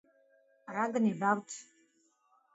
[0.77, 1.61] რა გნებავთ